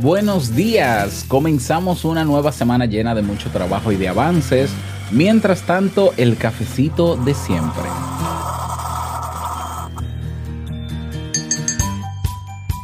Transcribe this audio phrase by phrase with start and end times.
[0.00, 1.24] buenos días.
[1.28, 4.70] Comenzamos una nueva semana llena de mucho trabajo y de avances.
[5.10, 7.84] Mientras tanto, el cafecito de siempre.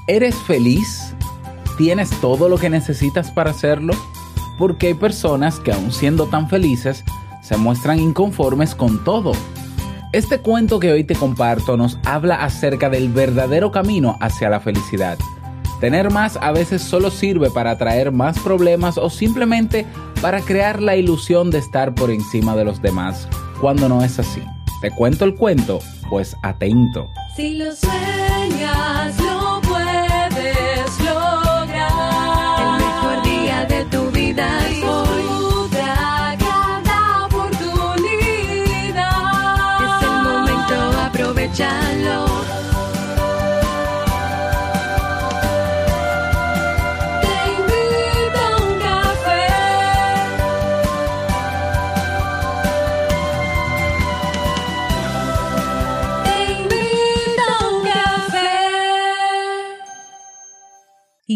[0.06, 1.14] ¿Eres feliz?
[1.78, 3.94] ¿Tienes todo lo que necesitas para hacerlo?
[4.58, 7.04] Porque hay personas que aun siendo tan felices,
[7.42, 9.32] se muestran inconformes con todo.
[10.12, 15.18] Este cuento que hoy te comparto nos habla acerca del verdadero camino hacia la felicidad
[15.84, 19.84] Tener más a veces solo sirve para atraer más problemas o simplemente
[20.22, 23.28] para crear la ilusión de estar por encima de los demás,
[23.60, 24.40] cuando no es así.
[24.80, 25.80] ¿Te cuento el cuento?
[26.08, 27.10] Pues atento.
[27.36, 29.14] Si lo sueñas,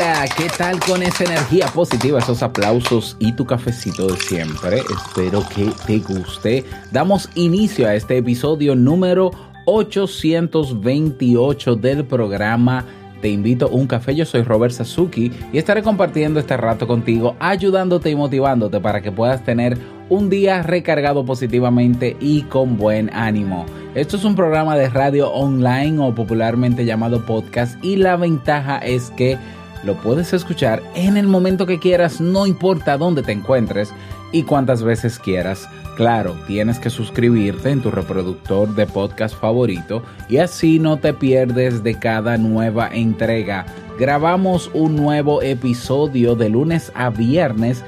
[0.00, 4.78] Hola, ¿qué tal con esa energía positiva, esos aplausos y tu cafecito de siempre?
[4.78, 6.64] Espero que te guste.
[6.90, 9.30] Damos inicio a este episodio número
[9.66, 12.86] 828 del programa
[13.20, 14.14] Te invito a un café.
[14.14, 19.12] Yo soy Robert Sasuki y estaré compartiendo este rato contigo, ayudándote y motivándote para que
[19.12, 19.76] puedas tener
[20.08, 23.66] un día recargado positivamente y con buen ánimo.
[23.94, 29.10] Esto es un programa de radio online o popularmente llamado podcast y la ventaja es
[29.10, 29.36] que
[29.84, 33.92] lo puedes escuchar en el momento que quieras, no importa dónde te encuentres
[34.32, 35.68] y cuántas veces quieras.
[35.96, 41.82] Claro, tienes que suscribirte en tu reproductor de podcast favorito y así no te pierdes
[41.82, 43.66] de cada nueva entrega.
[43.98, 47.84] Grabamos un nuevo episodio de lunes a viernes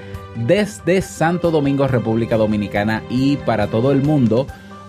[0.46, 4.46] desde Santo Domingo, República Dominicana y para todo el mundo.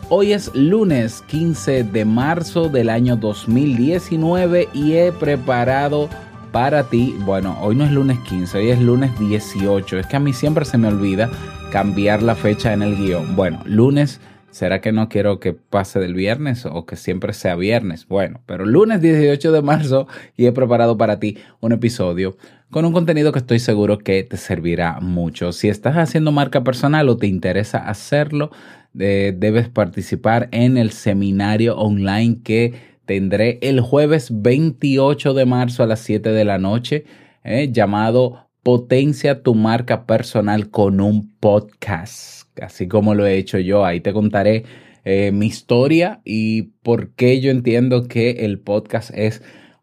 [0.09, 6.09] Hoy es lunes 15 de marzo del año 2019 y he preparado
[6.53, 7.15] para ti.
[7.25, 9.97] Bueno, hoy no es lunes 15, hoy es lunes 18.
[9.97, 11.29] Es que a mí siempre se me olvida
[11.71, 13.35] cambiar la fecha en el guion.
[13.35, 14.21] Bueno, lunes,
[14.51, 18.07] ¿será que no quiero que pase del viernes o que siempre sea viernes?
[18.07, 22.37] Bueno, pero lunes 18 de marzo y he preparado para ti un episodio
[22.69, 25.53] con un contenido que estoy seguro que te servirá mucho.
[25.53, 28.51] Si estás haciendo marca personal o te interesa hacerlo,
[28.93, 35.99] debes participar en el seminario online que tendré el jueves 28 de marzo a las
[36.01, 37.05] 7 de la noche,
[37.43, 43.85] eh, llamado Potencia tu marca personal con un podcast, así como lo he hecho yo.
[43.85, 44.63] Ahí te contaré
[45.03, 49.41] eh, mi historia y por qué yo entiendo que el podcast es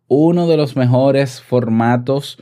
[0.09, 2.39] uno de los mejores formatos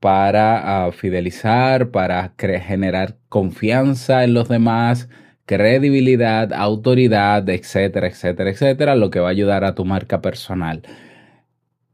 [0.00, 5.08] para ah, fidelizar, para generar confianza en los demás,
[5.46, 10.82] credibilidad, autoridad, etcétera, etcétera, etcétera, lo que va a ayudar a tu marca personal.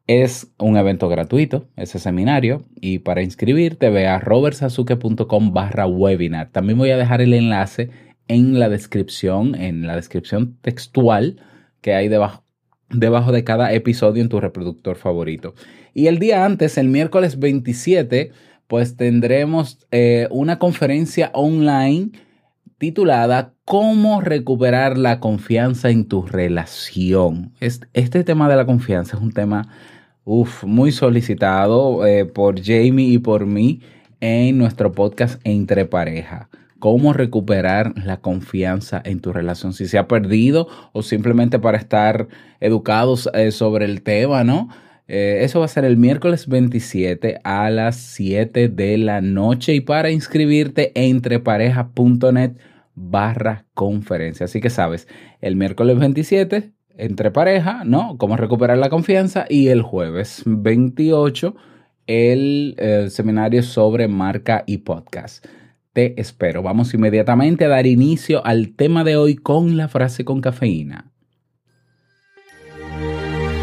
[0.07, 6.51] Es un evento gratuito, ese seminario, y para inscribirte ve a robertsazuke.com barra webinar.
[6.51, 7.91] También voy a dejar el enlace
[8.27, 11.37] en la descripción, en la descripción textual
[11.83, 12.45] que hay debajo,
[12.89, 15.55] debajo de cada episodio en tu reproductor favorito.
[15.95, 18.33] Y el día antes, el miércoles 27,
[18.67, 22.12] pues tendremos eh, una conferencia online
[22.82, 27.53] titulada ¿Cómo recuperar la confianza en tu relación?
[27.60, 29.69] Este tema de la confianza es un tema
[30.65, 33.82] muy solicitado eh, por Jamie y por mí
[34.20, 36.49] en nuestro podcast Entre Pareja.
[36.81, 42.26] Cómo recuperar la confianza en tu relación, si se ha perdido o simplemente para estar
[42.58, 44.70] educados eh, sobre el tema, ¿no?
[45.06, 49.81] Eh, eso va a ser el miércoles 27 a las 7 de la noche y
[49.82, 52.55] para inscribirte entrepareja.net
[53.02, 54.44] barra conferencia.
[54.44, 55.08] Así que sabes,
[55.40, 58.16] el miércoles 27 entre pareja, ¿no?
[58.19, 61.54] Cómo recuperar la confianza y el jueves 28
[62.06, 65.46] el, el seminario sobre marca y podcast.
[65.93, 66.62] Te espero.
[66.62, 71.10] Vamos inmediatamente a dar inicio al tema de hoy con la frase con cafeína.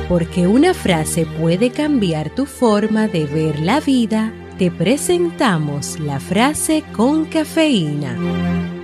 [0.07, 6.83] Porque una frase puede cambiar tu forma de ver la vida te presentamos la frase
[6.91, 8.78] con cafeína.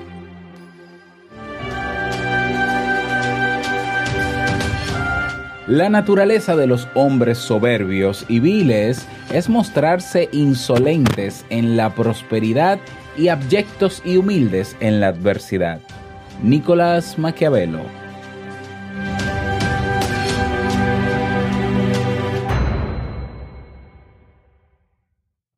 [5.67, 12.77] La naturaleza de los hombres soberbios y viles es mostrarse insolentes en la prosperidad
[13.17, 15.81] y abyectos y humildes en la adversidad.
[16.43, 17.81] Nicolás Maquiavelo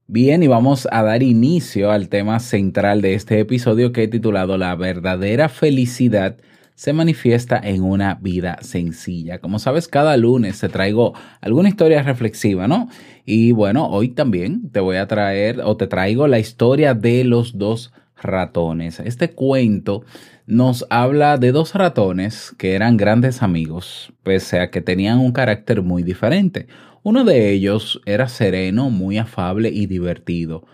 [0.08, 4.58] Bien, y vamos a dar inicio al tema central de este episodio que he titulado
[4.58, 6.38] La verdadera felicidad
[6.78, 9.40] se manifiesta en una vida sencilla.
[9.40, 12.88] Como sabes, cada lunes te traigo alguna historia reflexiva, ¿no?
[13.26, 17.58] Y bueno, hoy también te voy a traer o te traigo la historia de los
[17.58, 19.00] dos ratones.
[19.00, 20.04] Este cuento
[20.46, 25.82] nos habla de dos ratones que eran grandes amigos, pese a que tenían un carácter
[25.82, 26.68] muy diferente.
[27.02, 30.68] Uno de ellos era sereno, muy afable y divertido.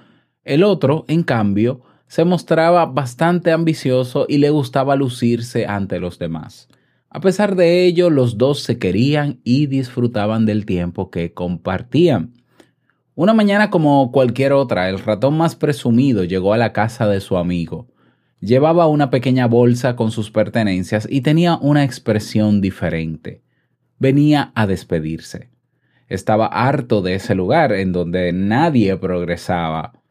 [0.44, 1.82] El otro, en cambio,
[2.14, 6.68] se mostraba bastante ambicioso y le gustaba lucirse ante los demás.
[7.10, 12.36] A pesar de ello, los dos se querían y disfrutaban del tiempo que compartían.
[13.16, 17.36] Una mañana como cualquier otra, el ratón más presumido llegó a la casa de su
[17.36, 17.88] amigo.
[18.40, 23.42] Llevaba una pequeña bolsa con sus pertenencias y tenía una expresión diferente.
[23.98, 25.50] Venía a despedirse.
[26.10, 30.03] Estaba harto de ese lugar en donde nadie progresaba.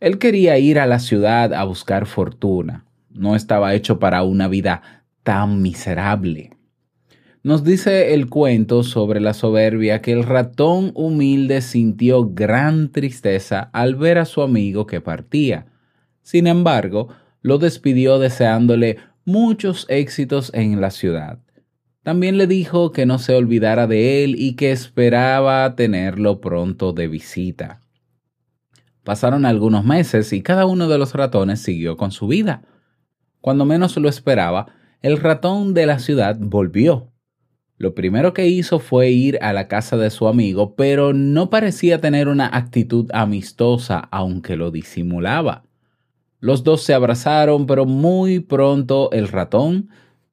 [0.00, 2.84] Él quería ir a la ciudad a buscar fortuna.
[3.10, 6.50] No estaba hecho para una vida tan miserable.
[7.42, 13.94] Nos dice el cuento sobre la soberbia que el ratón humilde sintió gran tristeza al
[13.94, 15.66] ver a su amigo que partía.
[16.22, 17.08] Sin embargo,
[17.42, 21.38] lo despidió deseándole muchos éxitos en la ciudad.
[22.02, 27.08] También le dijo que no se olvidara de él y que esperaba tenerlo pronto de
[27.08, 27.80] visita.
[29.06, 32.62] Pasaron algunos meses y cada uno de los ratones siguió con su vida.
[33.40, 34.66] Cuando menos lo esperaba,
[35.00, 37.12] el ratón de la ciudad volvió.
[37.78, 42.00] Lo primero que hizo fue ir a la casa de su amigo, pero no parecía
[42.00, 45.62] tener una actitud amistosa, aunque lo disimulaba.
[46.40, 49.88] Los dos se abrazaron, pero muy pronto el ratón,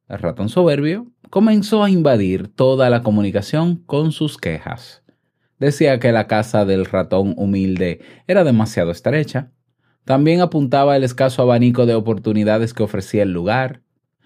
[0.10, 5.03] el ratón soberbio, comenzó a invadir toda la comunicación con sus quejas.
[5.64, 9.54] Decía que la casa del ratón humilde era demasiado estrecha.
[10.04, 13.80] También apuntaba el escaso abanico de oportunidades que ofrecía el lugar.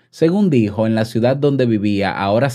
[0.10, 2.50] Según dijo, en la ciudad donde vivía, ahora,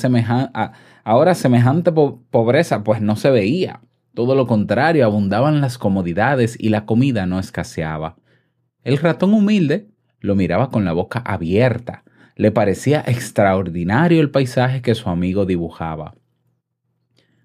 [1.05, 3.83] ahora semejante pobreza pues no se veía.
[4.15, 8.17] Todo lo contrario, abundaban las comodidades y la comida no escaseaba.
[8.83, 12.03] El ratón humilde lo miraba con la boca abierta,
[12.35, 16.17] le parecía extraordinario el paisaje que su amigo dibujaba.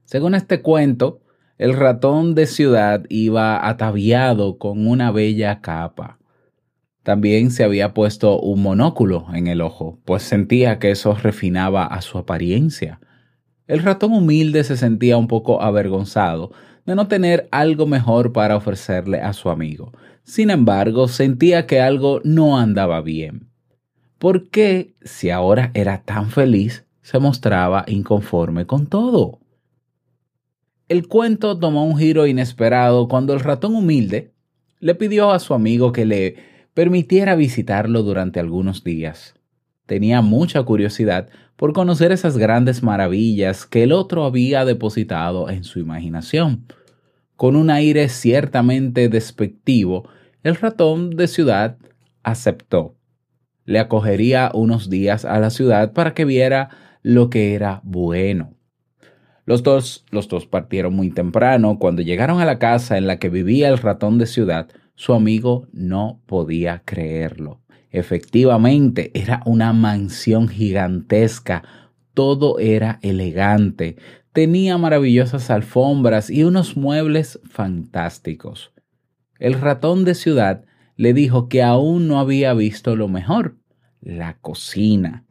[0.03, 1.21] Según este cuento,
[1.57, 6.19] el ratón de ciudad iba ataviado con una bella capa.
[7.01, 12.01] También se había puesto un monóculo en el ojo, pues sentía que eso refinaba a
[12.01, 12.99] su apariencia.
[13.65, 16.51] El ratón humilde se sentía un poco avergonzado
[16.85, 19.91] de no tener algo mejor para ofrecerle a su amigo.
[20.23, 23.49] Sin embargo, sentía que algo no andaba bien.
[24.19, 29.39] ¿Por qué, si ahora era tan feliz, se mostraba inconforme con todo?
[30.87, 34.33] El cuento tomó un giro inesperado cuando el ratón humilde
[34.79, 36.35] le pidió a su amigo que le
[36.73, 39.35] permitiera visitarlo durante algunos días.
[39.85, 45.79] Tenía mucha curiosidad por conocer esas grandes maravillas que el otro había depositado en su
[45.79, 46.65] imaginación.
[47.35, 50.07] Con un aire ciertamente despectivo,
[50.43, 51.77] el ratón de ciudad
[52.23, 52.97] aceptó
[53.67, 56.69] le acogería unos días a la ciudad para que viera
[57.03, 58.53] lo que era bueno.
[59.47, 61.79] Los dos, los dos partieron muy temprano.
[61.79, 65.69] Cuando llegaron a la casa en la que vivía el ratón de ciudad, su amigo
[65.71, 67.61] no podía creerlo.
[67.89, 71.63] Efectivamente, era una mansión gigantesca.
[72.13, 73.95] Todo era elegante.
[74.33, 78.73] Tenía maravillosas alfombras y unos muebles fantásticos.
[79.39, 80.65] El ratón de ciudad
[80.97, 83.55] le dijo que aún no había visto lo mejor,
[84.01, 85.23] la cocina.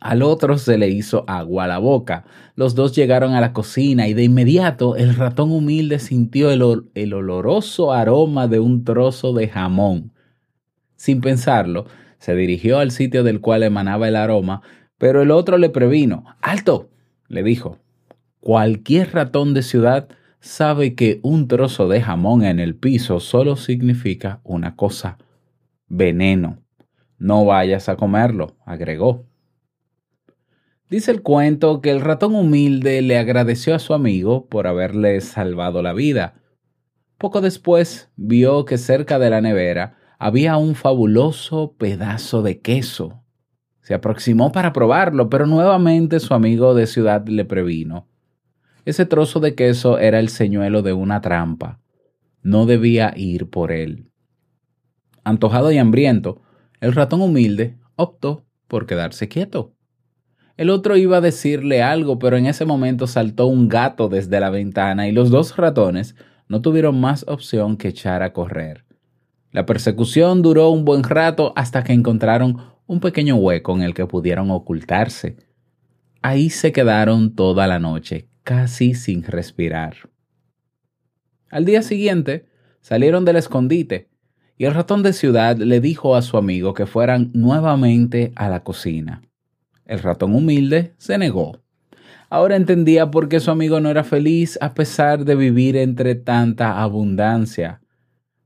[0.00, 2.24] Al otro se le hizo agua a la boca.
[2.54, 7.14] Los dos llegaron a la cocina y de inmediato el ratón humilde sintió el, el,
[7.14, 10.12] oloroso aroma de un trozo de jamón.
[10.94, 11.86] Sin pensarlo,
[12.18, 14.62] se dirigió al sitio del cual emanaba el aroma,
[14.98, 16.24] pero el otro le previno.
[16.40, 16.90] ¡Alto!
[17.28, 17.78] le dijo.
[18.40, 20.08] Cualquier ratón de ciudad
[20.40, 25.18] sabe que un trozo de jamón en el piso solo significa una cosa,
[25.88, 26.62] veneno.
[27.18, 29.26] No vayas a comerlo, agregó.
[30.90, 35.82] Dice el cuento que el ratón humilde le agradeció a su amigo por haberle salvado
[35.82, 36.40] la vida.
[37.18, 43.22] Poco después vio que cerca de la nevera había un fabuloso pedazo de queso.
[43.82, 48.08] Se aproximó para probarlo, pero nuevamente su amigo de ciudad le previno.
[48.86, 51.80] Ese trozo de queso era el señuelo de una trampa.
[52.42, 54.10] No debía ir por él.
[55.22, 56.40] Antojado y hambriento,
[56.80, 59.74] el ratón humilde optó por quedarse quieto.
[60.58, 64.50] El otro iba a decirle algo, pero en ese momento saltó un gato desde la
[64.50, 66.16] ventana y los dos ratones
[66.48, 68.84] no tuvieron más opción que echar a correr.
[69.52, 72.56] La persecución duró un buen rato hasta que encontraron
[72.88, 75.36] un pequeño hueco en el que pudieron ocultarse.
[76.22, 80.10] Ahí se quedaron toda la noche, casi sin respirar.
[81.50, 82.46] Al día siguiente
[82.80, 84.08] salieron del escondite
[84.56, 88.64] y el ratón de ciudad le dijo a su amigo que fueran nuevamente a la
[88.64, 89.22] cocina.
[89.88, 91.62] El ratón humilde se negó.
[92.28, 96.82] Ahora entendía por qué su amigo no era feliz a pesar de vivir entre tanta
[96.82, 97.80] abundancia.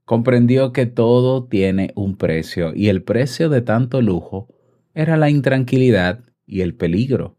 [0.05, 4.49] Comprendió que todo tiene un precio y el precio de tanto lujo
[4.95, 7.37] era la intranquilidad y el peligro.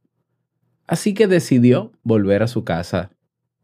[0.86, 3.12] Así que decidió volver a su casa.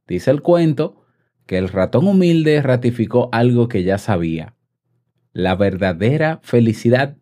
[0.07, 1.03] Dice el cuento
[1.45, 4.55] que el ratón humilde ratificó algo que ya sabía.
[5.33, 7.17] La verdadera felicidad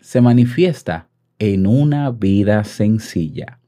[0.00, 1.07] se manifiesta
[1.38, 3.58] en una vida sencilla.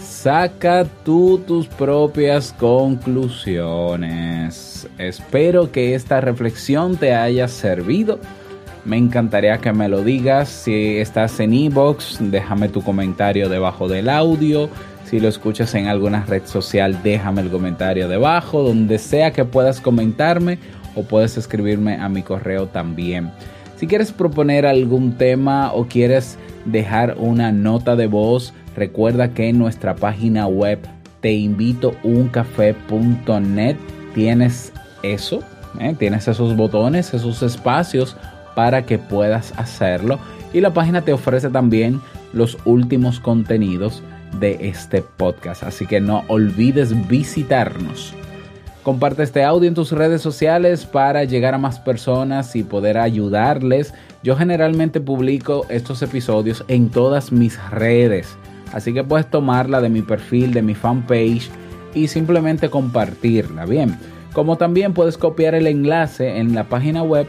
[0.00, 4.88] Saca tú tus propias conclusiones.
[4.96, 8.20] Espero que esta reflexión te haya servido.
[8.84, 10.48] Me encantaría que me lo digas.
[10.48, 14.68] Si estás en Ebox, déjame tu comentario debajo del audio.
[15.12, 18.62] Si lo escuchas en alguna red social, déjame el comentario debajo.
[18.62, 20.58] Donde sea que puedas comentarme
[20.94, 23.30] o puedes escribirme a mi correo también.
[23.76, 29.58] Si quieres proponer algún tema o quieres dejar una nota de voz, recuerda que en
[29.58, 30.78] nuestra página web
[31.20, 33.76] teinvitouncafé.net
[34.14, 35.42] tienes eso,
[35.78, 35.94] ¿eh?
[35.98, 38.16] tienes esos botones, esos espacios
[38.54, 40.18] para que puedas hacerlo.
[40.54, 42.00] Y la página te ofrece también
[42.32, 44.02] los últimos contenidos
[44.38, 45.62] de este podcast.
[45.62, 48.14] Así que no olvides visitarnos.
[48.82, 53.94] Comparte este audio en tus redes sociales para llegar a más personas y poder ayudarles.
[54.24, 58.36] Yo generalmente publico estos episodios en todas mis redes.
[58.72, 61.48] Así que puedes tomarla de mi perfil, de mi fanpage
[61.94, 63.66] y simplemente compartirla.
[63.66, 63.96] Bien,
[64.32, 67.26] como también puedes copiar el enlace en la página web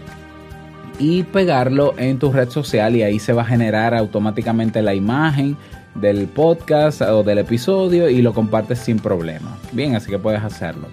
[1.00, 5.58] y pegarlo en tu red social y ahí se va a generar automáticamente la imagen
[5.96, 9.58] del podcast o del episodio y lo compartes sin problema.
[9.72, 10.88] Bien, así que puedes hacerlo.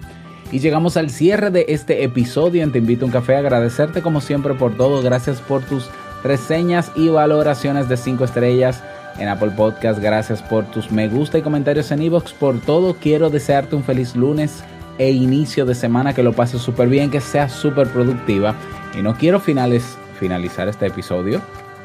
[0.51, 3.35] Y llegamos al cierre de este episodio en Te invito a un café.
[3.37, 5.01] Agradecerte como siempre por todo.
[5.01, 5.89] Gracias por tus
[6.23, 8.83] reseñas y valoraciones de 5 estrellas
[9.17, 9.99] en Apple Podcast.
[9.99, 12.33] Gracias por tus me gusta y comentarios en iVoox.
[12.33, 14.63] Por todo, quiero desearte un feliz lunes
[14.97, 16.13] e inicio de semana.
[16.13, 18.55] Que lo pases súper bien, que seas súper productiva.
[18.97, 21.41] Y no quiero finales, finalizar este episodio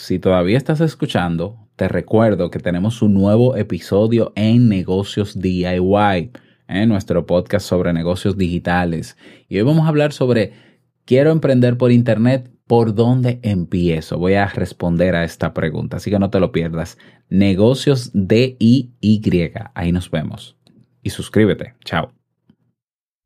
[0.00, 6.30] Si todavía estás escuchando, te recuerdo que tenemos un nuevo episodio en Negocios DIY,
[6.68, 9.18] en nuestro podcast sobre negocios digitales.
[9.46, 10.54] Y hoy vamos a hablar sobre,
[11.04, 14.16] quiero emprender por Internet, ¿por dónde empiezo?
[14.16, 16.96] Voy a responder a esta pregunta, así que no te lo pierdas.
[17.28, 20.56] Negocios DIY, ahí nos vemos.
[21.02, 21.74] Y suscríbete.
[21.84, 22.19] Chao.